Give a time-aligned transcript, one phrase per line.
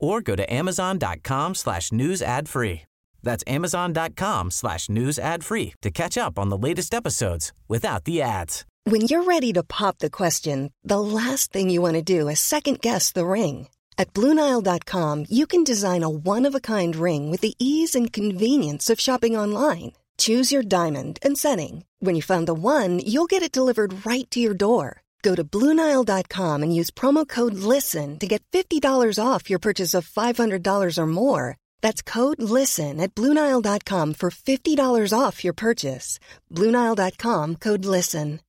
[0.00, 2.82] or go to amazon.com slash news ad free.
[3.22, 8.22] That's amazon.com slash news ad free to catch up on the latest episodes without the
[8.22, 8.64] ads.
[8.84, 12.40] When you're ready to pop the question, the last thing you want to do is
[12.40, 13.68] second guess the ring.
[13.98, 19.36] At Bluenile.com, you can design a one-of-a-kind ring with the ease and convenience of shopping
[19.36, 19.92] online.
[20.16, 21.84] Choose your diamond and setting.
[21.98, 25.02] When you find the one, you'll get it delivered right to your door.
[25.22, 28.82] Go to Bluenile.com and use promo code LISTEN to get $50
[29.22, 31.56] off your purchase of $500 or more.
[31.80, 36.18] That's code LISTEN at Bluenile.com for $50 off your purchase.
[36.50, 38.40] Bluenile.com code LISTEN.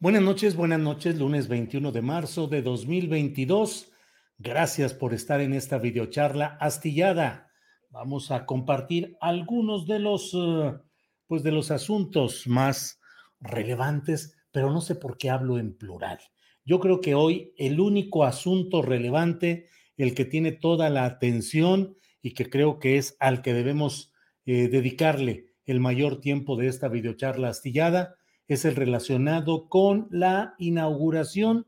[0.00, 3.90] Buenas noches, buenas noches, lunes 21 de marzo de 2022.
[4.38, 7.50] Gracias por estar en esta videocharla astillada.
[7.90, 10.34] Vamos a compartir algunos de los.
[10.34, 10.78] Uh,
[11.28, 13.00] pues de los asuntos más
[13.40, 16.18] relevantes, pero no sé por qué hablo en plural.
[16.64, 22.32] Yo creo que hoy el único asunto relevante, el que tiene toda la atención y
[22.32, 24.12] que creo que es al que debemos
[24.46, 28.16] eh, dedicarle el mayor tiempo de esta videocharla astillada,
[28.48, 31.66] es el relacionado con la inauguración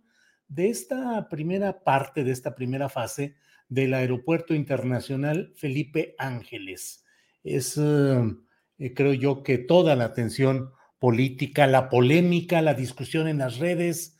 [0.48, 3.36] de esta primera parte, de esta primera fase
[3.68, 7.04] del Aeropuerto Internacional Felipe Ángeles.
[7.44, 7.76] Es...
[7.76, 8.42] Uh,
[8.80, 14.16] eh, creo yo que toda la atención política, la polémica, la discusión en las redes,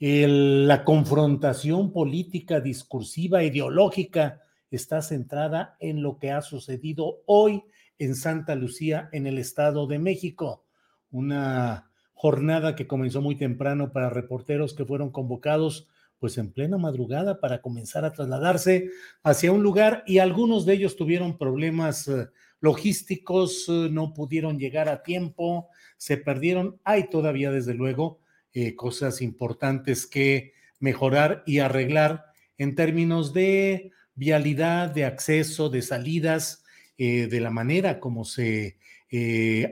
[0.00, 7.62] la confrontación política, discursiva, ideológica, está centrada en lo que ha sucedido hoy
[7.98, 10.64] en Santa Lucía, en el Estado de México.
[11.12, 17.40] Una jornada que comenzó muy temprano para reporteros que fueron convocados pues en plena madrugada
[17.40, 18.90] para comenzar a trasladarse
[19.24, 22.28] hacia un lugar y algunos de ellos tuvieron problemas eh,
[22.62, 25.68] logísticos eh, no pudieron llegar a tiempo,
[25.98, 26.80] se perdieron.
[26.84, 28.20] Hay todavía, desde luego,
[28.54, 32.24] eh, cosas importantes que mejorar y arreglar
[32.56, 36.64] en términos de vialidad, de acceso, de salidas,
[36.96, 38.78] eh, de la manera como se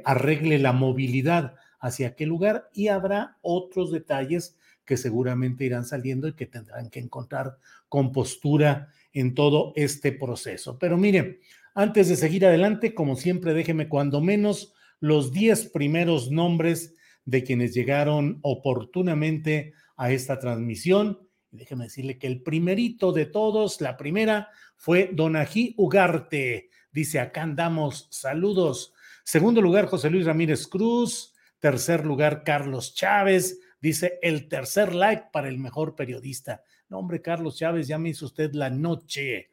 [0.04, 6.34] arregle la movilidad hacia aquel lugar y habrá otros detalles que seguramente irán saliendo y
[6.34, 7.56] que tendrán que encontrar
[7.88, 10.78] compostura en todo este proceso.
[10.78, 11.38] Pero miren,
[11.74, 16.94] antes de seguir adelante, como siempre, déjeme cuando menos los 10 primeros nombres
[17.24, 21.18] de quienes llegaron oportunamente a esta transmisión.
[21.50, 26.70] déjeme decirle que el primerito de todos, la primera, fue Donají Ugarte.
[26.92, 28.94] Dice, acá andamos, saludos.
[29.24, 31.34] Segundo lugar, José Luis Ramírez Cruz.
[31.58, 33.60] Tercer lugar, Carlos Chávez.
[33.80, 36.62] Dice, el tercer like para el mejor periodista.
[36.88, 39.50] No, hombre, Carlos Chávez, ya me hizo usted la noche.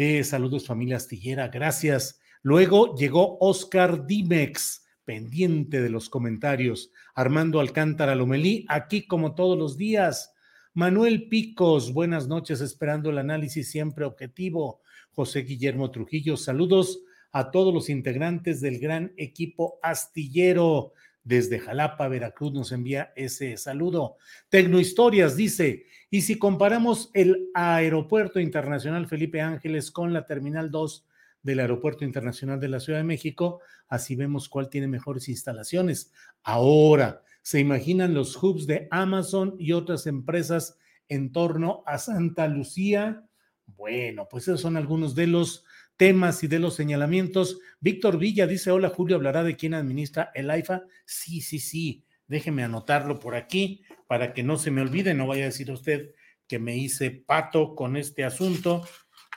[0.00, 2.20] Eh, saludos familia astillera, gracias.
[2.42, 6.92] Luego llegó Oscar Dimex, pendiente de los comentarios.
[7.16, 10.32] Armando Alcántara Lomelí, aquí como todos los días.
[10.72, 14.82] Manuel Picos, buenas noches, esperando el análisis siempre objetivo.
[15.10, 17.00] José Guillermo Trujillo, saludos
[17.32, 20.92] a todos los integrantes del gran equipo astillero.
[21.24, 24.16] Desde Jalapa, Veracruz, nos envía ese saludo.
[24.48, 31.06] Tecnohistorias dice, y si comparamos el Aeropuerto Internacional Felipe Ángeles con la Terminal 2
[31.42, 36.12] del Aeropuerto Internacional de la Ciudad de México, así vemos cuál tiene mejores instalaciones.
[36.42, 43.24] Ahora, ¿se imaginan los hubs de Amazon y otras empresas en torno a Santa Lucía?
[43.66, 45.64] Bueno, pues esos son algunos de los
[45.98, 47.58] temas y de los señalamientos.
[47.80, 50.84] Víctor Villa dice, hola Julio, ¿hablará de quién administra el AIFA?
[51.04, 55.42] Sí, sí, sí, déjeme anotarlo por aquí para que no se me olvide, no vaya
[55.42, 56.14] a decir usted
[56.46, 58.88] que me hice pato con este asunto.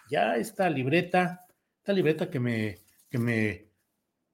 [0.10, 1.46] Ya esta libreta,
[1.80, 2.78] esta libreta que me,
[3.10, 3.66] que me,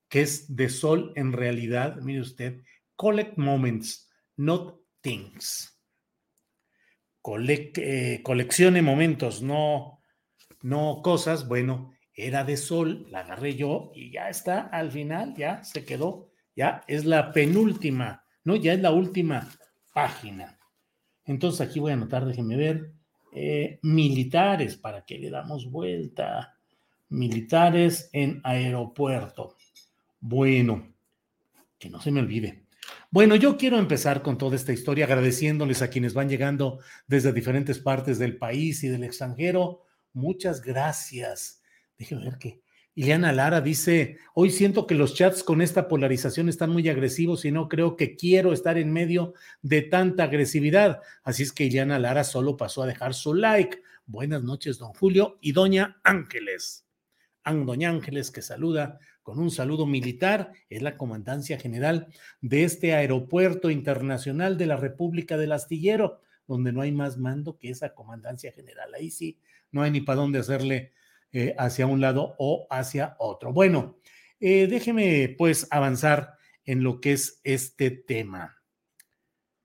[0.08, 2.62] que es de sol en realidad, mire usted,
[2.96, 5.74] collect moments, not things.
[7.28, 10.02] Eh, coleccione momentos, no,
[10.62, 11.48] no cosas.
[11.48, 16.32] Bueno, era de sol, la agarré yo y ya está, al final ya se quedó,
[16.56, 19.48] ya es la penúltima, no, ya es la última
[19.94, 20.60] página.
[21.26, 22.92] Entonces aquí voy a anotar, déjenme ver,
[23.34, 26.58] eh, militares, para que le damos vuelta,
[27.10, 29.56] militares en aeropuerto.
[30.20, 30.96] Bueno,
[31.78, 32.66] que no se me olvide.
[33.12, 37.78] Bueno, yo quiero empezar con toda esta historia agradeciéndoles a quienes van llegando desde diferentes
[37.78, 39.84] partes del país y del extranjero.
[40.14, 41.57] Muchas gracias.
[41.98, 42.62] Déjenme ver qué.
[42.96, 47.52] Ileana Lara dice, hoy siento que los chats con esta polarización están muy agresivos y
[47.52, 51.02] no creo que quiero estar en medio de tanta agresividad.
[51.24, 53.84] Así es que Ileana Lara solo pasó a dejar su like.
[54.08, 56.88] Buenas noches, don Julio y doña Ángeles.
[57.46, 62.08] Doña Ángeles que saluda con un saludo militar, es la comandancia general
[62.42, 67.70] de este aeropuerto internacional de la República del Astillero, donde no hay más mando que
[67.70, 68.94] esa comandancia general.
[68.96, 69.40] Ahí sí,
[69.72, 70.94] no hay ni para dónde hacerle
[71.32, 73.54] eh, hacia un lado o hacia otro.
[73.54, 73.98] Bueno,
[74.40, 78.58] eh, déjeme pues avanzar en lo que es este tema.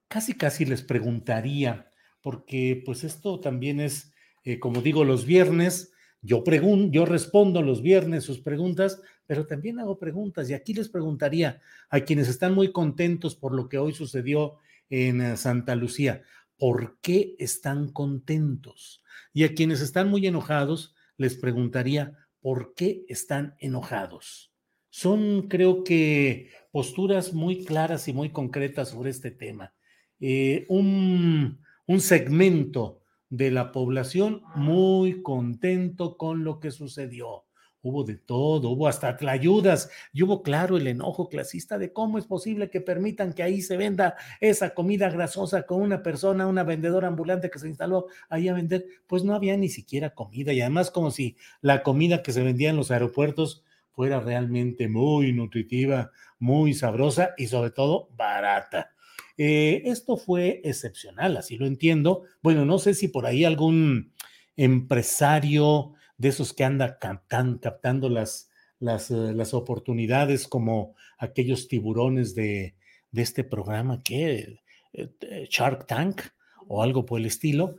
[0.09, 4.13] Casi, casi les preguntaría, porque pues esto también es,
[4.45, 5.93] eh, como digo, los viernes
[6.25, 10.89] yo, pregunto, yo respondo los viernes sus preguntas, pero también hago preguntas y aquí les
[10.89, 11.61] preguntaría
[11.91, 16.23] a quienes están muy contentos por lo que hoy sucedió en eh, Santa Lucía,
[16.57, 19.03] ¿por qué están contentos?
[19.33, 24.53] Y a quienes están muy enojados, les preguntaría, ¿por qué están enojados?
[24.91, 29.75] Son, creo que, posturas muy claras y muy concretas sobre este tema.
[30.21, 37.45] Eh, un, un segmento de la población muy contento con lo que sucedió.
[37.83, 42.27] Hubo de todo, hubo hasta tlayudas y hubo, claro, el enojo clasista de cómo es
[42.27, 47.09] posible que permitan que ahí se venda esa comida grasosa con una persona, una vendedora
[47.09, 48.87] ambulante que se instaló ahí a vender.
[49.09, 52.71] Pues no había ni siquiera comida y además como si la comida que se vendía
[52.71, 58.93] en los aeropuertos fuera realmente muy nutritiva, muy sabrosa y sobre todo barata.
[59.37, 62.23] Eh, esto fue excepcional, así lo entiendo.
[62.43, 64.13] Bueno, no sé si por ahí algún
[64.57, 68.49] empresario de esos que anda captando las,
[68.79, 72.77] las, eh, las, oportunidades como aquellos tiburones de,
[73.11, 74.61] de este programa que
[74.93, 76.21] eh, Shark Tank
[76.69, 77.77] o algo por el estilo,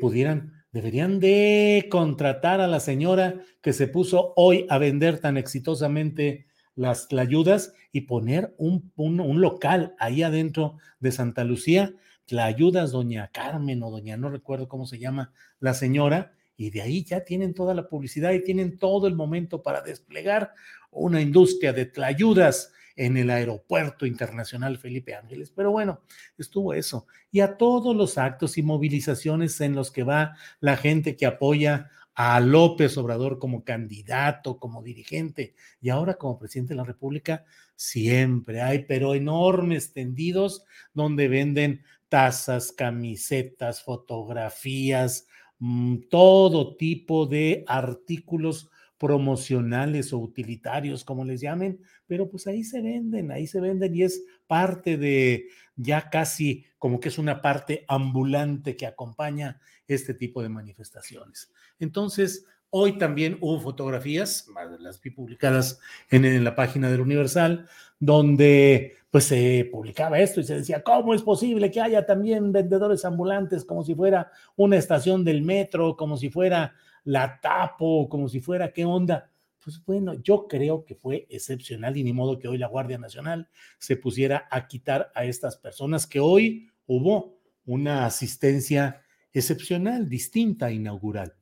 [0.00, 6.46] pudieran, deberían de contratar a la señora que se puso hoy a vender tan exitosamente
[6.76, 11.94] las ayudas y poner un, un, local ahí adentro de Santa Lucía,
[12.28, 16.82] la ayudas doña Carmen o doña, no recuerdo cómo se llama la señora, y de
[16.82, 20.52] ahí ya tienen toda la publicidad y tienen todo el momento para desplegar
[20.90, 25.50] una industria de tlayudas en el aeropuerto internacional Felipe Ángeles.
[25.50, 26.02] Pero bueno,
[26.36, 27.06] estuvo eso.
[27.30, 31.90] Y a todos los actos y movilizaciones en los que va la gente que apoya
[32.14, 37.44] a López Obrador como candidato, como dirigente y ahora como presidente de la República,
[37.74, 45.26] siempre hay, pero enormes tendidos donde venden tazas, camisetas, fotografías,
[46.10, 53.32] todo tipo de artículos promocionales o utilitarios, como les llamen, pero pues ahí se venden,
[53.32, 58.76] ahí se venden y es parte de ya casi como que es una parte ambulante
[58.76, 61.52] que acompaña este tipo de manifestaciones.
[61.78, 64.48] Entonces, hoy también hubo fotografías,
[64.80, 65.78] las vi publicadas
[66.10, 67.68] en, la página del Universal,
[68.00, 73.04] donde pues se publicaba esto y se decía, ¿cómo es posible que haya también vendedores
[73.04, 76.74] ambulantes como si fuera una estación del metro, como si fuera
[77.04, 79.30] la tapo, como si fuera, ¿qué onda?
[79.62, 83.48] Pues bueno, yo creo que fue excepcional y ni modo que hoy la Guardia Nacional
[83.78, 87.36] se pusiera a quitar a estas personas que hoy hubo
[87.66, 91.34] una asistencia excepcional, distinta, inaugural.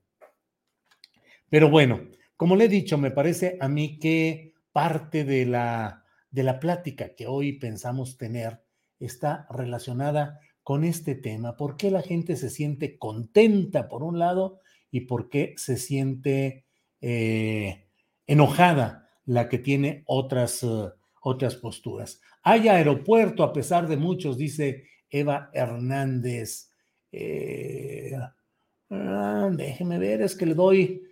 [1.50, 6.42] Pero bueno, como le he dicho, me parece a mí que parte de la, de
[6.42, 8.62] la plática que hoy pensamos tener
[8.98, 11.56] está relacionada con este tema.
[11.56, 16.64] ¿Por qué la gente se siente contenta por un lado y por qué se siente
[17.00, 17.86] eh,
[18.26, 20.90] enojada la que tiene otras, uh,
[21.22, 22.20] otras posturas.
[22.42, 26.70] Hay aeropuerto a pesar de muchos, dice Eva Hernández.
[27.12, 28.12] Eh,
[28.90, 31.02] ah, déjeme ver, es que le doy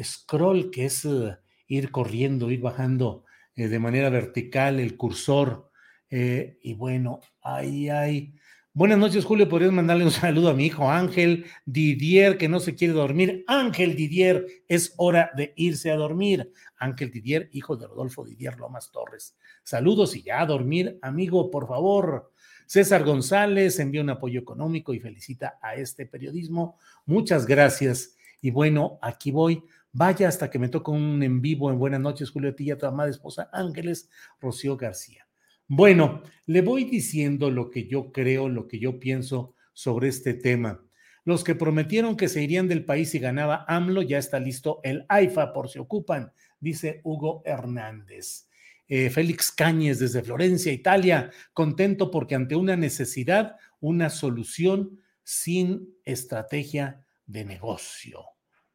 [0.00, 5.70] scroll, que es uh, ir corriendo, ir bajando eh, de manera vertical el cursor.
[6.10, 8.34] y bueno, ahí hay
[8.74, 9.50] Buenas noches, Julio.
[9.50, 13.44] ¿Podrías mandarle un saludo a mi hijo Ángel Didier, que no se quiere dormir?
[13.46, 16.50] Ángel Didier, es hora de irse a dormir.
[16.78, 19.36] Ángel Didier, hijo de Rodolfo Didier Lomas Torres.
[19.62, 22.32] Saludos y ya a dormir, amigo, por favor.
[22.64, 26.78] César González envía un apoyo económico y felicita a este periodismo.
[27.04, 28.16] Muchas gracias.
[28.40, 29.62] Y bueno, aquí voy.
[29.94, 33.10] Vaya hasta que me toque un en vivo en Buenas noches, Julio Tilla, tu amada
[33.10, 34.08] esposa Ángeles
[34.40, 35.28] Rocío García.
[35.68, 40.82] Bueno, le voy diciendo lo que yo creo, lo que yo pienso sobre este tema.
[41.24, 45.04] Los que prometieron que se irían del país y ganaba AMLO, ya está listo el
[45.10, 48.48] AIFA por si ocupan, dice Hugo Hernández.
[48.88, 57.04] eh, Félix Cáñez desde Florencia, Italia, contento porque ante una necesidad, una solución sin estrategia
[57.26, 58.24] de negocio.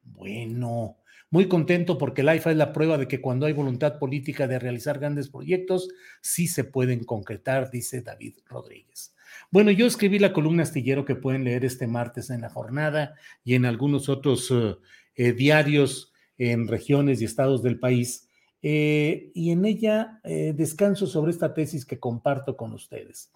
[0.02, 0.98] Bueno,
[1.30, 4.60] muy contento porque el AIFA es la prueba de que cuando hay voluntad política de
[4.60, 5.90] realizar grandes proyectos,
[6.22, 9.14] sí se pueden concretar, dice David Rodríguez.
[9.52, 13.56] Bueno, yo escribí la columna astillero que pueden leer este martes en la jornada y
[13.56, 14.76] en algunos otros eh,
[15.16, 18.30] eh, diarios en regiones y estados del país.
[18.62, 23.32] Eh, y en ella descanso sobre esta tesis que comparto con ustedes.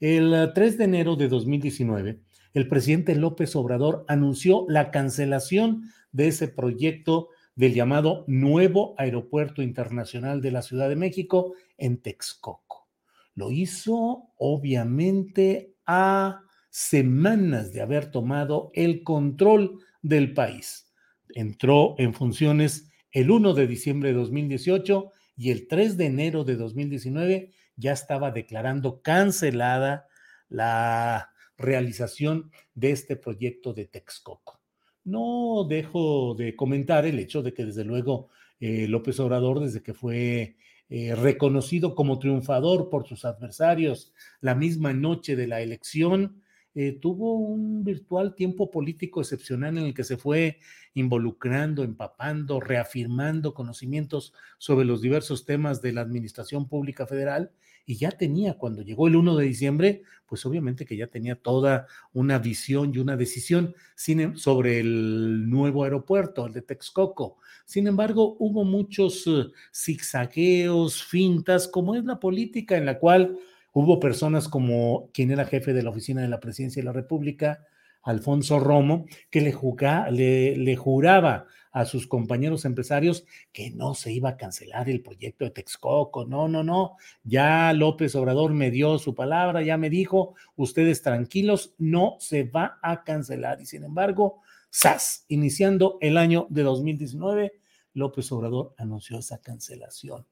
[0.00, 2.20] El 3 de enero de 2019,
[2.52, 10.40] el presidente López Obrador anunció la cancelación de ese proyecto del llamado Nuevo Aeropuerto Internacional
[10.40, 12.88] de la Ciudad de México en Texcoco.
[13.34, 20.92] Lo hizo obviamente a semanas de haber tomado el control del país.
[21.34, 26.56] Entró en funciones el 1 de diciembre de 2018 y el 3 de enero de
[26.56, 30.06] 2019 ya estaba declarando cancelada
[30.48, 34.63] la realización de este proyecto de Texcoco.
[35.04, 38.28] No dejo de comentar el hecho de que desde luego
[38.60, 40.56] eh, López Obrador, desde que fue
[40.88, 46.42] eh, reconocido como triunfador por sus adversarios la misma noche de la elección,
[46.74, 50.58] eh, tuvo un virtual tiempo político excepcional en el que se fue
[50.94, 57.52] involucrando, empapando, reafirmando conocimientos sobre los diversos temas de la Administración Pública Federal
[57.86, 61.86] y ya tenía, cuando llegó el 1 de diciembre, pues obviamente que ya tenía toda
[62.12, 63.74] una visión y una decisión
[64.06, 67.36] em, sobre el nuevo aeropuerto, el de Texcoco.
[67.66, 73.38] Sin embargo, hubo muchos eh, zigzagueos, fintas, como es la política en la cual
[73.72, 77.66] hubo personas como quien era jefe de la oficina de la presidencia de la República,
[78.04, 84.36] Alfonso Romo, que le, le, juraba a sus compañeros empresarios que no se iba a
[84.36, 86.24] cancelar el proyecto de Texcoco.
[86.24, 86.96] No, no, no.
[87.24, 92.78] Ya López Obrador me dio su palabra, ya me dijo, ustedes tranquilos, no se va
[92.82, 93.60] a cancelar.
[93.60, 97.52] Y sin embargo, SAS, iniciando el año de 2019,
[97.94, 100.26] López Obrador anunció esa cancelación.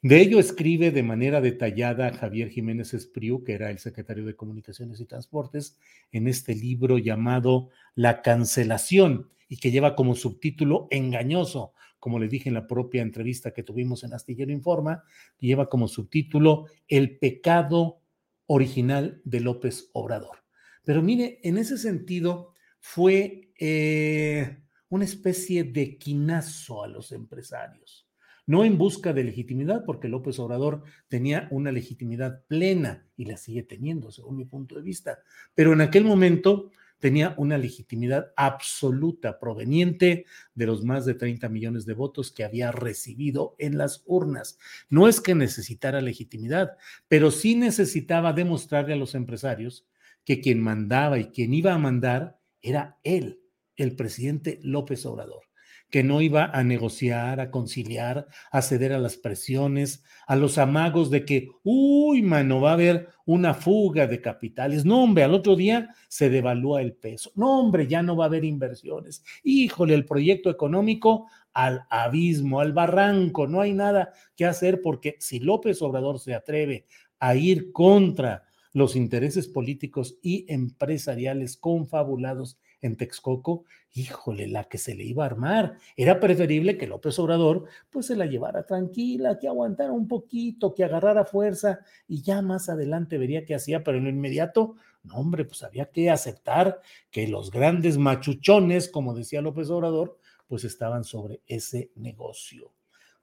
[0.00, 5.00] De ello escribe de manera detallada Javier Jiménez Espriu, que era el secretario de Comunicaciones
[5.00, 5.76] y Transportes,
[6.12, 12.48] en este libro llamado La cancelación y que lleva como subtítulo engañoso, como le dije
[12.48, 15.02] en la propia entrevista que tuvimos en Astillero Informa,
[15.40, 18.00] lleva como subtítulo El pecado
[18.46, 20.44] original de López Obrador.
[20.84, 24.58] Pero mire, en ese sentido fue eh,
[24.90, 28.07] una especie de quinazo a los empresarios
[28.48, 33.62] no en busca de legitimidad, porque López Obrador tenía una legitimidad plena y la sigue
[33.62, 35.18] teniendo, según mi punto de vista,
[35.54, 40.24] pero en aquel momento tenía una legitimidad absoluta proveniente
[40.54, 44.58] de los más de 30 millones de votos que había recibido en las urnas.
[44.88, 49.86] No es que necesitara legitimidad, pero sí necesitaba demostrarle a los empresarios
[50.24, 53.42] que quien mandaba y quien iba a mandar era él,
[53.76, 55.47] el presidente López Obrador
[55.90, 61.10] que no iba a negociar, a conciliar, a ceder a las presiones, a los amagos
[61.10, 64.84] de que, uy, mano, va a haber una fuga de capitales.
[64.84, 67.32] No, hombre, al otro día se devalúa el peso.
[67.34, 69.24] No, hombre, ya no va a haber inversiones.
[69.42, 75.40] Híjole, el proyecto económico al abismo, al barranco, no hay nada que hacer porque si
[75.40, 76.86] López Obrador se atreve
[77.18, 84.94] a ir contra los intereses políticos y empresariales confabulados en Texcoco, híjole, la que se
[84.94, 85.78] le iba a armar.
[85.96, 90.84] Era preferible que López Obrador pues se la llevara tranquila, que aguantara un poquito, que
[90.84, 95.44] agarrara fuerza y ya más adelante vería qué hacía, pero en lo inmediato, no hombre,
[95.44, 96.80] pues había que aceptar
[97.10, 102.72] que los grandes machuchones, como decía López Obrador, pues estaban sobre ese negocio.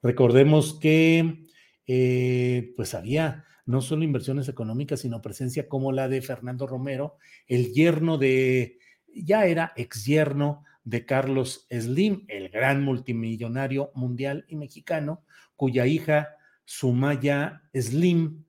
[0.01, 1.45] Recordemos que
[1.87, 7.73] eh, pues había no solo inversiones económicas, sino presencia como la de Fernando Romero, el
[7.73, 8.77] yerno de
[9.23, 15.23] ya era ex yerno de Carlos Slim, el gran multimillonario mundial y mexicano,
[15.55, 18.45] cuya hija Sumaya Slim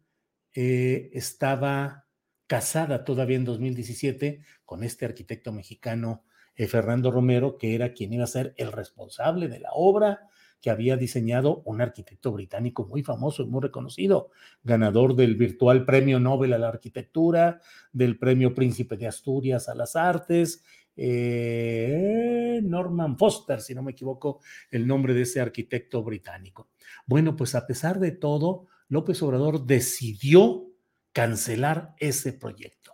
[0.55, 2.07] eh, estaba
[2.47, 8.25] casada todavía en 2017 con este arquitecto mexicano eh, Fernando Romero, que era quien iba
[8.25, 10.29] a ser el responsable de la obra
[10.61, 14.31] que había diseñado un arquitecto británico muy famoso y muy reconocido,
[14.65, 17.61] ganador del virtual Premio Nobel a la Arquitectura,
[17.93, 20.65] del Premio Príncipe de Asturias a las Artes,
[20.97, 26.71] eh, Norman Foster, si no me equivoco, el nombre de ese arquitecto británico.
[27.07, 30.67] Bueno, pues a pesar de todo, López Obrador decidió
[31.13, 32.93] cancelar ese proyecto.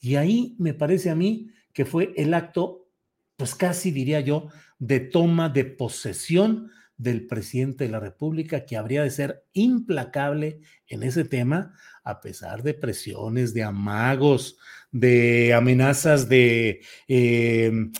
[0.00, 2.88] Y ahí me parece a mí que fue el acto,
[3.36, 6.70] pues casi diría yo, de toma de posesión
[7.02, 12.62] del presidente de la República, que habría de ser implacable en ese tema, a pesar
[12.62, 14.56] de presiones, de amagos,
[14.92, 17.90] de amenazas de em,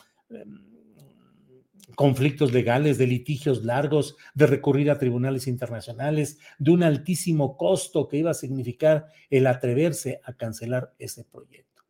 [1.96, 8.18] conflictos legales, de litigios largos, de recurrir a tribunales internacionales, de un altísimo costo que
[8.18, 11.82] iba a significar el atreverse a cancelar ese proyecto.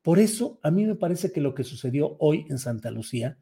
[0.00, 3.36] Por eso, a mí me parece que lo que sucedió hoy en Santa Lucía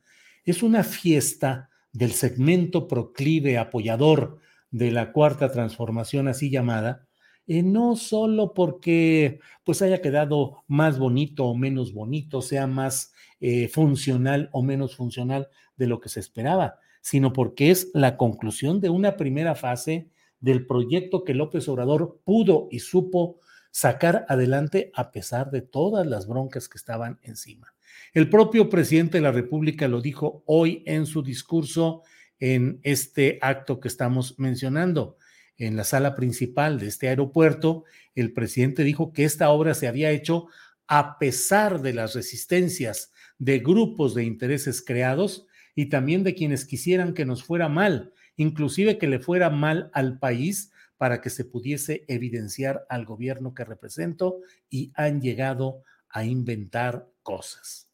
[0.44, 4.38] es una fiesta del segmento proclive apoyador
[4.71, 7.07] de la cuarta transformación así llamada,
[7.47, 13.69] eh, no solo porque pues haya quedado más bonito o menos bonito, sea más eh,
[13.69, 18.90] funcional o menos funcional de lo que se esperaba, sino porque es la conclusión de
[18.90, 23.38] una primera fase del proyecto que López Obrador pudo y supo
[23.71, 27.75] sacar adelante a pesar de todas las broncas que estaban encima.
[28.12, 32.03] El propio presidente de la República lo dijo hoy en su discurso
[32.38, 35.19] en este acto que estamos mencionando.
[35.59, 37.85] En la sala principal de este aeropuerto,
[38.15, 40.49] el presidente dijo que esta obra se había hecho
[40.87, 47.15] a pesar de las resistencias de grupos de intereses creados y también de quienes quisieran
[47.15, 52.05] que nos fuera mal, inclusive que le fuera mal al país para que se pudiese
[52.09, 57.86] evidenciar al gobierno que represento y han llegado a inventar cosas.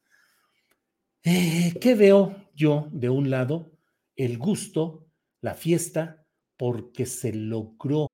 [1.25, 3.71] Eh, ¿Qué veo yo de un lado?
[4.17, 5.07] El gusto,
[5.41, 6.25] la fiesta,
[6.59, 8.09] porque se logró.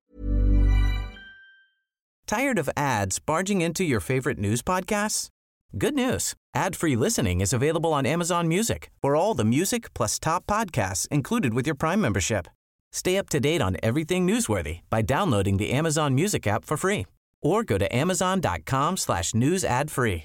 [2.27, 5.29] ¿Tired of ads barging into your favorite news podcasts?
[5.77, 6.35] Good news.
[6.55, 11.55] Ad-free listening is available on Amazon Music for all the music plus top podcasts included
[11.55, 12.47] with your Prime membership.
[12.93, 17.07] Stay up to date on everything newsworthy by downloading the Amazon Music app for free
[17.43, 20.25] or go to amazon.com slash news ad free.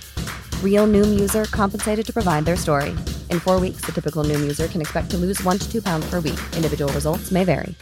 [0.63, 2.89] Real Noom user compensated to provide their story.
[3.29, 6.09] In four weeks, the typical Noom user can expect to lose one to two pounds
[6.09, 6.39] per week.
[6.55, 7.75] Individual results may vary.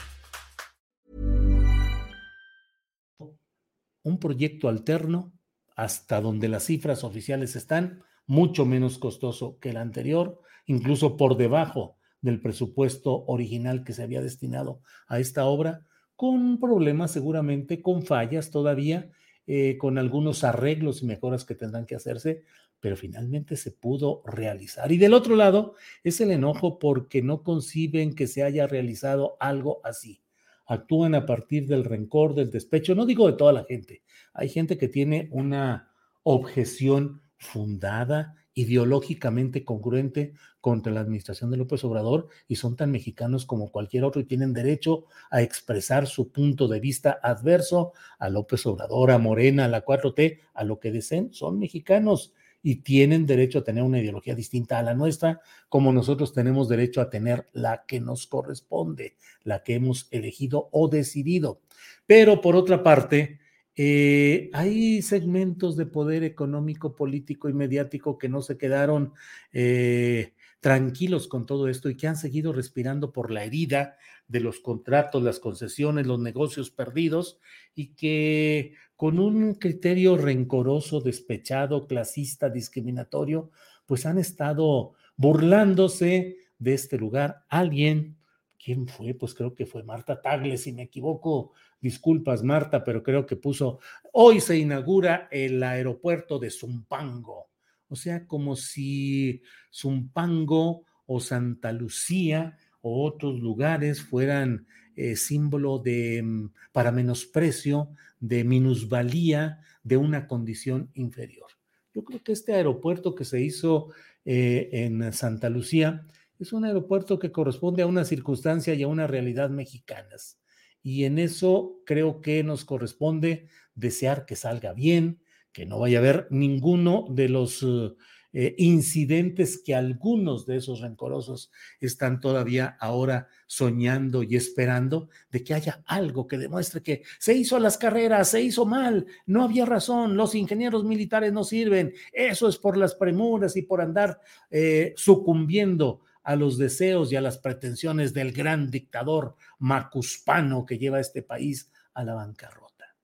[4.03, 5.33] Un proyecto alterno,
[5.75, 11.97] hasta donde las cifras oficiales están, mucho menos costoso que el anterior, incluso por debajo
[12.21, 18.51] del presupuesto original que se había destinado a esta obra, con problemas seguramente, con fallas
[18.51, 19.09] todavía,
[19.47, 22.43] eh, con algunos arreglos y mejoras que tendrán que hacerse,
[22.79, 24.91] pero finalmente se pudo realizar.
[24.91, 29.81] Y del otro lado es el enojo porque no conciben que se haya realizado algo
[29.83, 30.21] así.
[30.65, 34.03] Actúan a partir del rencor, del despecho, no digo de toda la gente.
[34.33, 35.91] Hay gente que tiene una
[36.23, 43.71] objeción fundada, ideológicamente congruente contra la administración de López Obrador y son tan mexicanos como
[43.71, 49.11] cualquier otro y tienen derecho a expresar su punto de vista adverso a López Obrador,
[49.11, 51.33] a Morena, a la 4T, a lo que deseen.
[51.33, 56.33] Son mexicanos y tienen derecho a tener una ideología distinta a la nuestra, como nosotros
[56.33, 61.61] tenemos derecho a tener la que nos corresponde, la que hemos elegido o decidido.
[62.05, 63.39] Pero por otra parte,
[63.75, 69.13] eh, hay segmentos de poder económico, político y mediático que no se quedaron
[69.53, 74.59] eh, tranquilos con todo esto y que han seguido respirando por la herida de los
[74.59, 77.39] contratos, las concesiones, los negocios perdidos
[77.73, 83.49] y que con un criterio rencoroso, despechado, clasista, discriminatorio,
[83.85, 87.45] pues han estado burlándose de este lugar.
[87.47, 88.17] Alguien,
[88.61, 89.13] ¿quién fue?
[89.13, 93.79] Pues creo que fue Marta Tagle, si me equivoco, disculpas Marta, pero creo que puso,
[94.11, 97.51] hoy se inaugura el aeropuerto de Zumpango.
[97.87, 99.41] O sea, como si
[99.73, 108.43] Zumpango o Santa Lucía o otros lugares fueran eh, símbolo de, mm, para menosprecio, de
[108.43, 111.47] minusvalía de una condición inferior.
[111.93, 113.91] Yo creo que este aeropuerto que se hizo
[114.25, 116.05] eh, en Santa Lucía
[116.39, 120.39] es un aeropuerto que corresponde a una circunstancia y a una realidad mexicanas.
[120.81, 126.01] Y en eso creo que nos corresponde desear que salga bien, que no vaya a
[126.01, 127.93] haber ninguno de los eh,
[128.31, 135.81] incidentes que algunos de esos rencorosos están todavía ahora soñando y esperando de que haya
[135.87, 140.35] algo que demuestre que se hizo las carreras, se hizo mal, no había razón, los
[140.35, 144.19] ingenieros militares no sirven, eso es por las premuras y por andar
[144.51, 150.97] eh, sucumbiendo a los deseos y a las pretensiones del gran dictador macuspano que lleva
[150.97, 152.95] a este país a la bancarrota.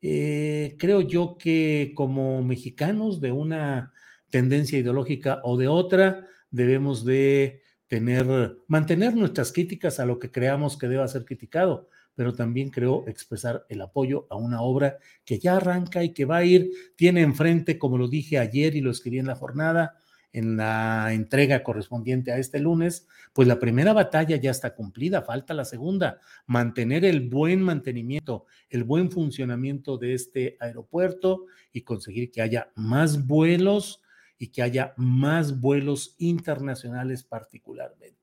[0.00, 3.92] Eh, creo yo que como mexicanos de una
[4.34, 8.26] tendencia ideológica o de otra, debemos de tener,
[8.66, 13.64] mantener nuestras críticas a lo que creamos que deba ser criticado, pero también creo expresar
[13.68, 17.78] el apoyo a una obra que ya arranca y que va a ir, tiene enfrente,
[17.78, 19.98] como lo dije ayer y lo escribí en la jornada,
[20.32, 25.54] en la entrega correspondiente a este lunes, pues la primera batalla ya está cumplida, falta
[25.54, 26.18] la segunda,
[26.48, 33.28] mantener el buen mantenimiento, el buen funcionamiento de este aeropuerto y conseguir que haya más
[33.28, 34.00] vuelos
[34.44, 38.20] y que haya más vuelos internacionales particularmente.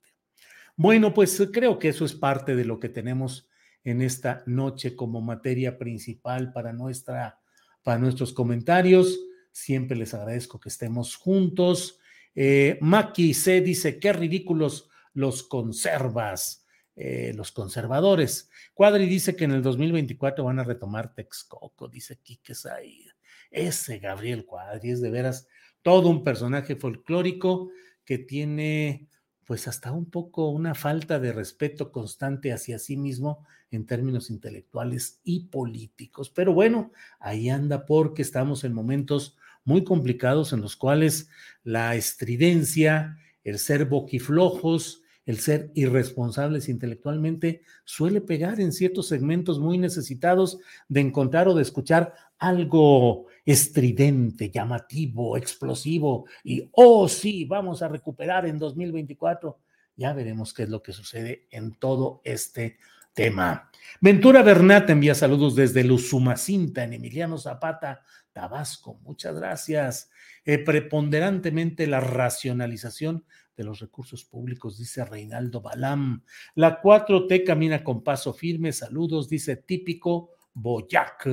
[0.76, 3.50] Bueno, pues creo que eso es parte de lo que tenemos
[3.84, 7.40] en esta noche como materia principal para, nuestra,
[7.82, 9.20] para nuestros comentarios.
[9.52, 11.98] Siempre les agradezco que estemos juntos.
[12.36, 18.52] Eh, Maki C dice, qué ridículos los conservas, eh, los conservadores.
[18.76, 23.10] Cuadri dice que en el 2024 van a retomar Texcoco, dice Quique Said.
[23.50, 25.48] Ese Gabriel Cuadri es de veras
[25.82, 27.72] todo un personaje folclórico
[28.06, 29.08] que tiene
[29.46, 35.20] pues hasta un poco una falta de respeto constante hacia sí mismo en términos intelectuales
[35.24, 36.30] y políticos.
[36.30, 41.30] Pero bueno, ahí anda porque estamos en momentos muy complicados en los cuales
[41.64, 49.78] la estridencia, el ser boquiflojos, el ser irresponsables intelectualmente suele pegar en ciertos segmentos muy
[49.78, 57.88] necesitados de encontrar o de escuchar algo estridente, llamativo, explosivo y, oh sí, vamos a
[57.88, 59.60] recuperar en 2024.
[59.96, 62.78] Ya veremos qué es lo que sucede en todo este
[63.14, 63.70] tema.
[64.00, 69.00] Ventura Bernat envía saludos desde Luzumacinta, en Emiliano Zapata, Tabasco.
[69.04, 70.10] Muchas gracias.
[70.46, 73.26] Eh, preponderantemente la racionalización
[73.56, 76.24] de los recursos públicos, dice Reinaldo Balam.
[76.56, 78.72] La 4T camina con paso firme.
[78.72, 81.28] Saludos, dice típico Boyac.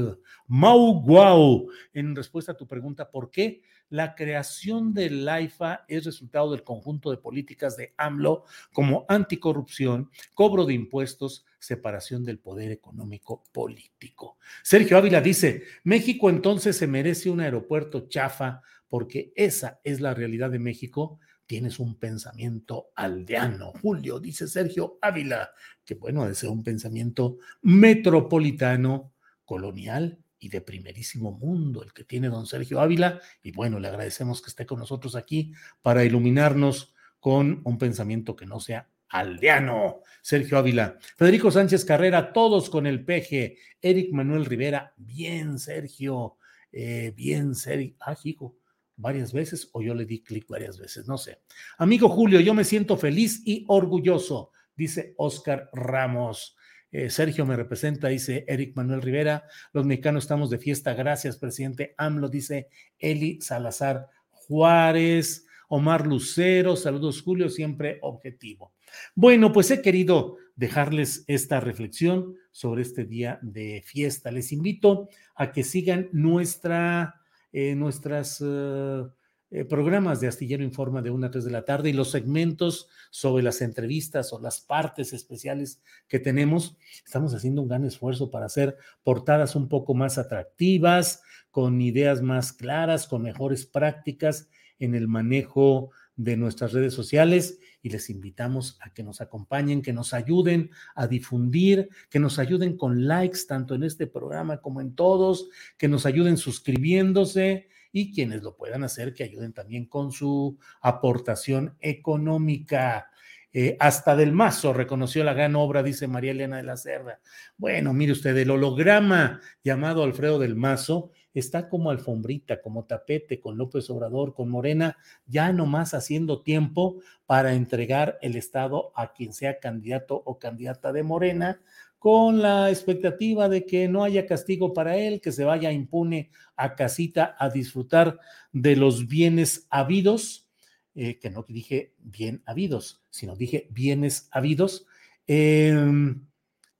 [0.46, 1.68] Mau Guau.
[1.92, 3.62] En respuesta a tu pregunta, ¿por qué?
[3.90, 10.66] La creación del AIFA es resultado del conjunto de políticas de AMLO como anticorrupción, cobro
[10.66, 14.36] de impuestos, separación del poder económico político.
[14.62, 20.50] Sergio Ávila dice, México entonces se merece un aeropuerto chafa porque esa es la realidad
[20.50, 23.72] de México tienes un pensamiento aldeano.
[23.80, 25.50] Julio, dice Sergio Ávila,
[25.84, 29.14] que bueno, ser un pensamiento metropolitano,
[29.46, 33.20] colonial y de primerísimo mundo, el que tiene don Sergio Ávila.
[33.42, 38.44] Y bueno, le agradecemos que esté con nosotros aquí para iluminarnos con un pensamiento que
[38.44, 40.02] no sea aldeano.
[40.20, 43.56] Sergio Ávila, Federico Sánchez Carrera, todos con el peje.
[43.80, 46.36] Eric Manuel Rivera, bien, Sergio,
[46.70, 47.96] eh, bien, Sergio.
[48.00, 48.57] Ah, hijo
[48.98, 51.40] varias veces o yo le di clic varias veces, no sé.
[51.78, 56.56] Amigo Julio, yo me siento feliz y orgulloso, dice Oscar Ramos.
[56.90, 59.44] Eh, Sergio me representa, dice Eric Manuel Rivera.
[59.72, 60.94] Los mexicanos estamos de fiesta.
[60.94, 65.46] Gracias, presidente AMLO, dice Eli Salazar Juárez.
[65.70, 68.72] Omar Lucero, saludos Julio, siempre objetivo.
[69.14, 74.30] Bueno, pues he querido dejarles esta reflexión sobre este día de fiesta.
[74.30, 77.20] Les invito a que sigan nuestra
[77.52, 79.04] eh, nuestros eh,
[79.50, 82.88] eh, programas de Astillero Informa de 1 a 3 de la tarde y los segmentos
[83.10, 86.76] sobre las entrevistas o las partes especiales que tenemos.
[87.04, 92.52] Estamos haciendo un gran esfuerzo para hacer portadas un poco más atractivas, con ideas más
[92.52, 98.92] claras, con mejores prácticas en el manejo de nuestras redes sociales y les invitamos a
[98.92, 103.84] que nos acompañen, que nos ayuden a difundir, que nos ayuden con likes tanto en
[103.84, 109.22] este programa como en todos, que nos ayuden suscribiéndose y quienes lo puedan hacer, que
[109.22, 113.10] ayuden también con su aportación económica.
[113.52, 117.20] Eh, hasta del mazo reconoció la gran obra, dice María Elena de la Cerda.
[117.56, 123.56] Bueno, mire usted, el holograma llamado Alfredo del Mazo está como alfombrita, como tapete con
[123.56, 124.96] López Obrador, con Morena,
[125.26, 126.96] ya nomás haciendo tiempo
[127.26, 131.60] para entregar el Estado a quien sea candidato o candidata de Morena,
[131.98, 136.74] con la expectativa de que no haya castigo para él, que se vaya impune a
[136.76, 138.18] casita a disfrutar
[138.52, 140.48] de los bienes habidos,
[140.94, 144.86] eh, que no dije bien habidos, sino dije bienes habidos.
[145.26, 145.74] Eh,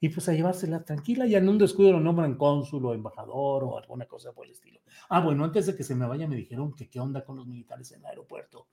[0.01, 3.79] y pues a llevársela tranquila y en un descuido lo nombran cónsul o embajador o
[3.79, 4.81] alguna cosa por el estilo.
[5.09, 7.47] Ah, bueno, antes de que se me vaya me dijeron que qué onda con los
[7.47, 8.69] militares en el aeropuerto.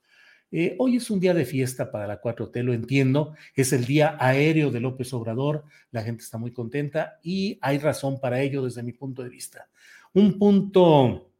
[0.52, 4.16] Eh, hoy es un día de fiesta para la 4T, lo entiendo, es el día
[4.20, 8.84] aéreo de López Obrador, la gente está muy contenta y hay razón para ello desde
[8.84, 9.68] mi punto de vista.
[10.12, 11.32] Un punto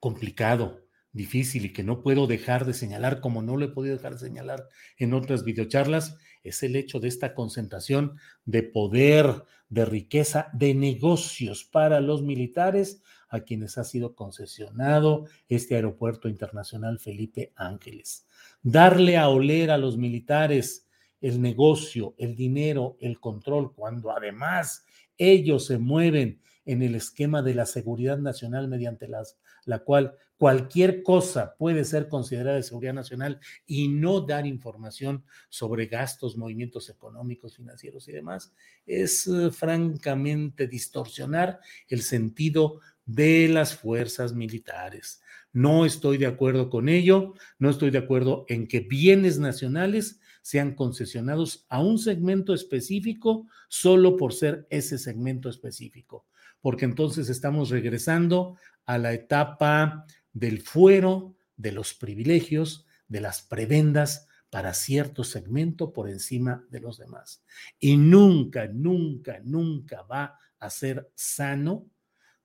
[0.00, 4.14] complicado, difícil y que no puedo dejar de señalar, como no lo he podido dejar
[4.14, 6.16] de señalar en otras videocharlas,
[6.48, 13.02] es el hecho de esta concentración de poder, de riqueza, de negocios para los militares
[13.28, 18.26] a quienes ha sido concesionado este aeropuerto internacional Felipe Ángeles.
[18.62, 20.86] Darle a oler a los militares
[21.20, 24.84] el negocio, el dinero, el control, cuando además
[25.18, 31.56] ellos se mueven en el esquema de la seguridad nacional mediante la cual cualquier cosa
[31.56, 38.06] puede ser considerada de seguridad nacional y no dar información sobre gastos, movimientos económicos, financieros
[38.08, 38.52] y demás,
[38.84, 45.22] es eh, francamente distorsionar el sentido de las fuerzas militares.
[45.52, 50.74] No estoy de acuerdo con ello, no estoy de acuerdo en que bienes nacionales sean
[50.74, 56.26] concesionados a un segmento específico solo por ser ese segmento específico
[56.66, 60.04] porque entonces estamos regresando a la etapa
[60.36, 66.98] del fuero, de los privilegios, de las prebendas para cierto segmento por encima de los
[66.98, 67.42] demás.
[67.78, 71.88] Y nunca, nunca, nunca va a ser sano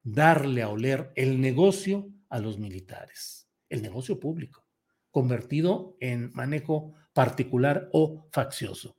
[0.04, 4.66] darle a oler el negocio a los militares, el negocio público,
[5.10, 8.96] convertido en manejo particular o faccioso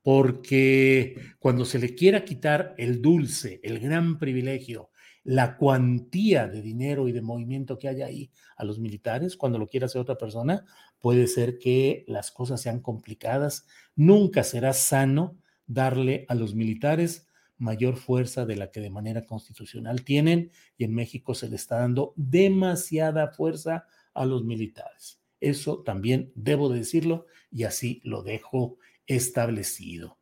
[0.00, 4.90] porque cuando se le quiera quitar el dulce, el gran privilegio,
[5.28, 9.66] la cuantía de dinero y de movimiento que hay ahí a los militares, cuando lo
[9.66, 10.64] quiera hacer otra persona,
[11.00, 13.66] puede ser que las cosas sean complicadas.
[13.94, 15.36] Nunca será sano
[15.66, 20.94] darle a los militares mayor fuerza de la que de manera constitucional tienen y en
[20.94, 25.20] México se le está dando demasiada fuerza a los militares.
[25.40, 30.16] Eso también debo decirlo y así lo dejo establecido.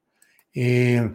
[0.53, 1.09] Eh,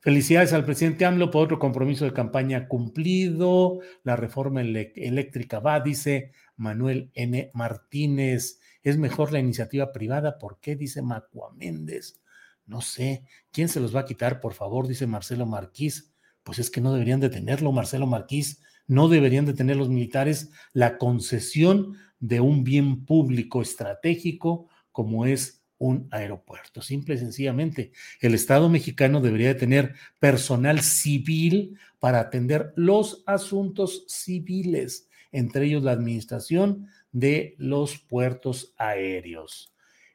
[0.00, 3.80] felicidades al presidente AMLO por otro compromiso de campaña cumplido.
[4.02, 7.50] La reforma eléctrica va, dice Manuel N.
[7.54, 8.60] Martínez.
[8.82, 10.38] Es mejor la iniciativa privada.
[10.38, 10.76] ¿Por qué?
[10.76, 12.20] Dice Macua Méndez.
[12.66, 13.24] No sé.
[13.52, 14.88] ¿Quién se los va a quitar, por favor?
[14.88, 16.14] Dice Marcelo Marquís.
[16.42, 18.62] Pues es que no deberían de tenerlo, Marcelo Marquís.
[18.86, 25.59] No deberían de tener los militares la concesión de un bien público estratégico como es
[25.80, 26.82] un aeropuerto.
[26.82, 27.90] Simple y sencillamente,
[28.20, 35.82] el Estado mexicano debería de tener personal civil para atender los asuntos civiles, entre ellos
[35.82, 39.72] la administración de los puertos aéreos.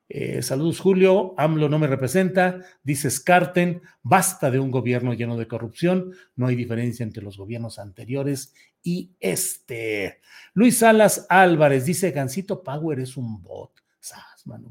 [0.08, 1.34] Eh, saludos, Julio.
[1.36, 2.60] AMLO no me representa.
[2.84, 6.14] Dice Scarten, basta de un gobierno lleno de corrupción.
[6.36, 10.22] No hay diferencia entre los gobiernos anteriores y este.
[10.54, 13.72] Luis Salas Álvarez dice: Gancito Power es un bot.
[14.46, 14.70] bueno,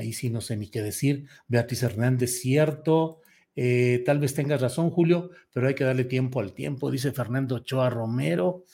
[0.00, 1.26] ahí sí no sé ni qué decir.
[1.48, 3.20] Beatriz Hernández, cierto.
[3.54, 7.56] Eh, tal vez tengas razón, Julio, pero hay que darle tiempo al tiempo, dice Fernando
[7.56, 8.64] Ochoa Romero.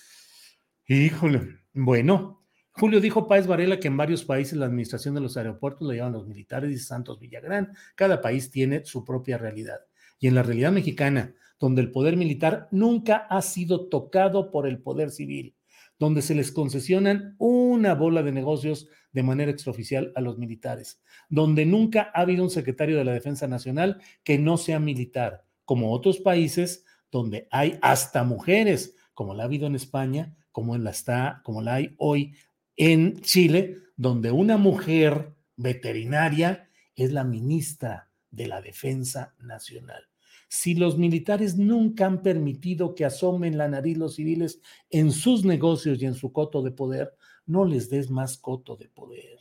[0.87, 5.87] Híjole, bueno, Julio dijo Páez Varela que en varios países la administración de los aeropuertos
[5.87, 7.73] lo llevan los militares, dice Santos Villagrán.
[7.95, 9.81] Cada país tiene su propia realidad.
[10.19, 14.79] Y en la realidad mexicana, donde el poder militar nunca ha sido tocado por el
[14.79, 15.55] poder civil,
[15.99, 21.65] donde se les concesionan una bola de negocios de manera extraoficial a los militares, donde
[21.65, 26.19] nunca ha habido un secretario de la Defensa Nacional que no sea militar, como otros
[26.19, 31.63] países donde hay hasta mujeres, como la ha habido en España, como, la, está, como
[31.63, 32.35] la hay hoy
[32.77, 40.09] en Chile, donde una mujer veterinaria es la ministra de la Defensa Nacional.
[40.57, 46.01] Si los militares nunca han permitido que asomen la nariz los civiles en sus negocios
[46.01, 47.13] y en su coto de poder,
[47.45, 49.39] no les des más coto de poder.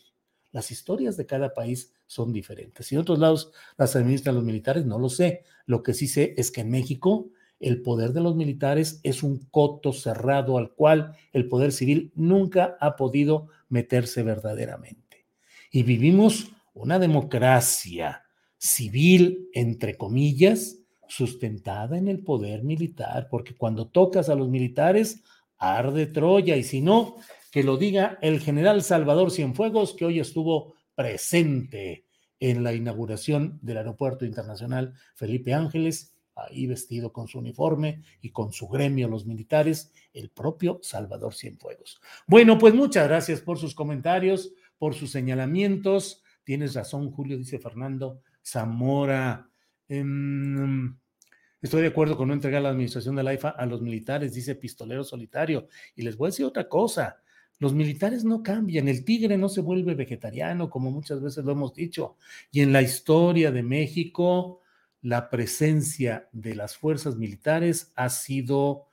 [0.52, 2.92] Las historias de cada país son diferentes.
[2.92, 5.46] Y en otros lados las administran los militares, no lo sé.
[5.66, 7.30] Lo que sí sé es que en México
[7.62, 12.76] el poder de los militares es un coto cerrado al cual el poder civil nunca
[12.82, 15.26] ha podido meterse verdaderamente.
[15.72, 18.26] Y vivimos una democracia
[18.58, 25.24] civil, entre comillas, sustentada en el poder militar, porque cuando tocas a los militares,
[25.58, 27.18] arde Troya, y si no,
[27.52, 32.06] que lo diga el general Salvador Cienfuegos, que hoy estuvo presente
[32.40, 38.52] en la inauguración del Aeropuerto Internacional Felipe Ángeles, ahí vestido con su uniforme y con
[38.52, 42.02] su gremio, los militares, el propio Salvador Cienfuegos.
[42.28, 46.24] Bueno, pues muchas gracias por sus comentarios, por sus señalamientos.
[46.44, 49.50] Tienes razón, Julio, dice Fernando Zamora.
[49.88, 50.98] Em,
[51.62, 54.56] estoy de acuerdo con no entregar la administración de la IFA a los militares, dice
[54.56, 55.68] Pistolero Solitario.
[55.96, 57.18] Y les voy a decir otra cosa.
[57.60, 61.74] Los militares no cambian, el tigre no se vuelve vegetariano, como muchas veces lo hemos
[61.74, 62.18] dicho.
[62.52, 64.62] Y en la historia de México,
[65.02, 68.88] la presencia de las fuerzas militares ha sido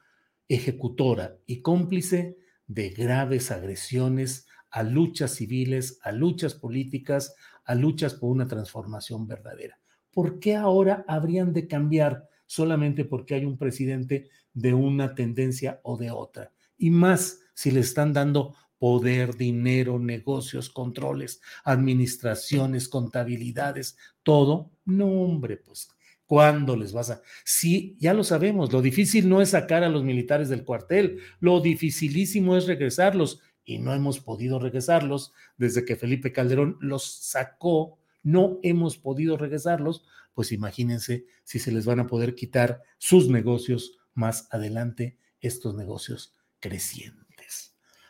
[0.49, 8.31] ejecutora y cómplice de graves agresiones a luchas civiles, a luchas políticas, a luchas por
[8.31, 9.82] una transformación verdadera.
[10.13, 15.97] ¿Por qué ahora habrían de cambiar solamente porque hay un presidente de una tendencia o
[15.97, 16.53] de otra?
[16.77, 24.73] Y más si le están dando poder, dinero, negocios, controles, administraciones, contabilidades, todo.
[24.85, 25.89] No, hombre, pues,
[26.27, 27.23] ¿cuándo les vas a...?
[27.45, 31.61] Sí, ya lo sabemos, lo difícil no es sacar a los militares del cuartel, lo
[31.61, 38.59] dificilísimo es regresarlos y no hemos podido regresarlos desde que Felipe Calderón los sacó, no
[38.63, 40.05] hemos podido regresarlos,
[40.35, 46.35] pues imagínense si se les van a poder quitar sus negocios más adelante, estos negocios
[46.61, 47.23] crecientes.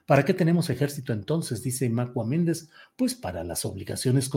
[0.06, 1.62] ¿Para qué tenemos ejército entonces?
[1.62, 2.68] Dice Macua Méndez.
[2.96, 4.28] Pues para las obligaciones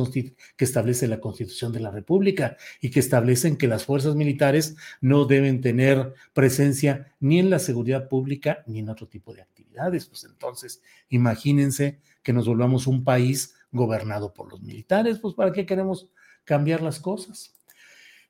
[0.56, 5.26] que establece la Constitución de la República y que establecen que las fuerzas militares no
[5.26, 10.06] deben tener presencia ni en la seguridad pública ni en otro tipo de actividades.
[10.06, 15.20] Pues entonces, imagínense que nos volvamos un país gobernado por los militares.
[15.20, 16.10] Pues ¿para qué queremos
[16.44, 17.54] cambiar las cosas?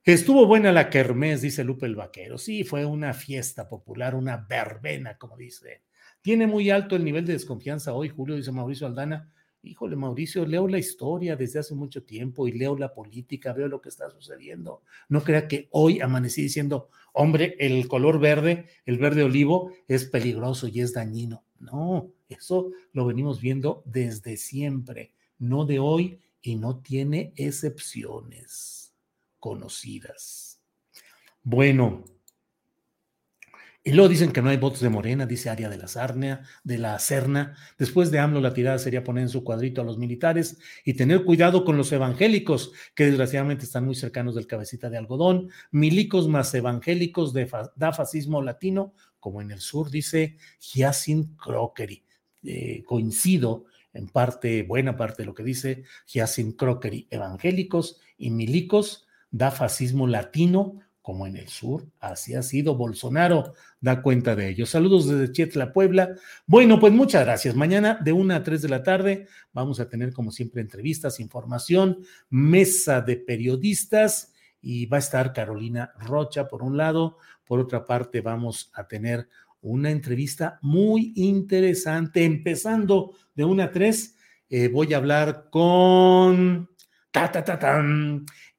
[0.03, 2.37] Estuvo buena la kermés, dice Lupe el Vaquero.
[2.37, 5.81] Sí, fue una fiesta popular, una verbena, como dice
[6.25, 9.31] tiene muy alto el nivel de desconfianza hoy, Julio, dice Mauricio Aldana.
[9.61, 13.79] Híjole, Mauricio, leo la historia desde hace mucho tiempo y leo la política, veo lo
[13.79, 14.81] que está sucediendo.
[15.07, 20.67] No crea que hoy amanecí diciendo, hombre, el color verde, el verde olivo, es peligroso
[20.67, 21.43] y es dañino.
[21.59, 28.93] No, eso lo venimos viendo desde siempre, no de hoy y no tiene excepciones
[29.39, 30.59] conocidas.
[31.43, 32.03] Bueno,
[33.87, 36.79] y luego dicen que no hay votos de Morena, dice Aria de la Sarnea, de
[36.79, 37.55] la Serna.
[37.77, 41.23] Después de AMLO, la tirada sería poner en su cuadrito a los militares y tener
[41.23, 45.51] cuidado con los evangélicos, que desgraciadamente están muy cercanos del cabecita de algodón.
[45.69, 52.03] Milicos más evangélicos de da fascismo latino, como en el sur, dice Hyacinth Crockery.
[52.41, 53.65] Eh, coincido
[53.95, 57.07] en parte, buena parte de lo que dice Hyacinth Crockery.
[57.09, 62.75] Evangélicos y milicos da fascismo latino como en el sur, así ha sido.
[62.75, 64.65] Bolsonaro da cuenta de ello.
[64.65, 66.15] Saludos desde Chietla, Puebla.
[66.47, 67.55] Bueno, pues muchas gracias.
[67.55, 71.99] Mañana de 1 a 3 de la tarde vamos a tener, como siempre, entrevistas, información,
[72.31, 77.17] mesa de periodistas y va a estar Carolina Rocha por un lado.
[77.45, 79.29] Por otra parte, vamos a tener
[79.71, 82.23] una entrevista muy interesante.
[82.23, 84.15] Empezando de 1 a 3,
[84.49, 86.69] eh, voy a hablar con
[87.11, 87.83] ta, ta, ta,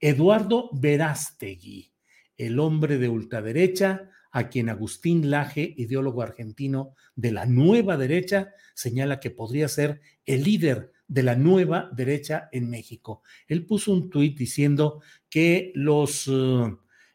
[0.00, 1.92] Eduardo Verástegui
[2.36, 9.18] el hombre de ultraderecha, a quien Agustín Laje, ideólogo argentino de la nueva derecha, señala
[9.18, 13.22] que podría ser el líder de la nueva derecha en México.
[13.48, 16.30] Él puso un tuit diciendo que los,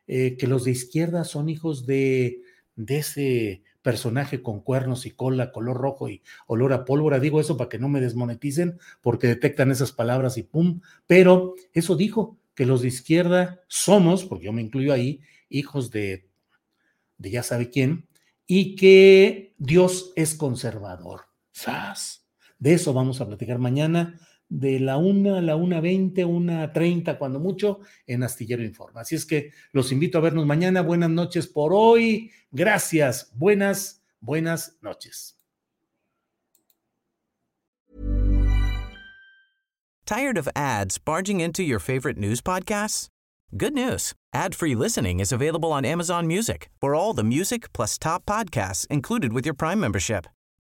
[0.08, 2.42] eh, que los de izquierda son hijos de,
[2.76, 7.20] de ese personaje con cuernos y cola, color rojo y olor a pólvora.
[7.20, 11.96] Digo eso para que no me desmoneticen porque detectan esas palabras y pum, pero eso
[11.96, 16.30] dijo, que los de izquierda somos, porque yo me incluyo ahí, hijos de,
[17.18, 18.08] de ya sabe quién,
[18.46, 21.22] y que Dios es conservador.
[21.52, 22.28] ¡Sas!
[22.60, 24.20] De eso vamos a platicar mañana,
[24.52, 29.02] de la 1 a la 1.20, 1.30, cuando mucho, en Astillero Informa.
[29.02, 30.82] Así es que los invito a vernos mañana.
[30.82, 32.32] Buenas noches por hoy.
[32.52, 33.32] Gracias.
[33.34, 35.38] Buenas, buenas noches.
[40.06, 43.08] Tired of ads barging into your favorite news podcasts?
[43.56, 44.14] Good news.
[44.34, 49.32] Ad-free listening is available on Amazon Music for all the music plus top podcasts included
[49.32, 50.28] with your Prime membership.